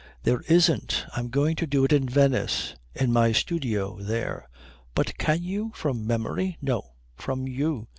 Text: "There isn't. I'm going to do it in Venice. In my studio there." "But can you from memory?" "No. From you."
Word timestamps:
"There 0.23 0.41
isn't. 0.49 1.05
I'm 1.15 1.27
going 1.29 1.55
to 1.57 1.67
do 1.67 1.85
it 1.85 1.93
in 1.93 2.09
Venice. 2.09 2.73
In 2.95 3.13
my 3.13 3.31
studio 3.33 3.99
there." 4.01 4.49
"But 4.95 5.15
can 5.19 5.43
you 5.43 5.71
from 5.75 6.07
memory?" 6.07 6.57
"No. 6.59 6.93
From 7.15 7.47
you." 7.47 7.87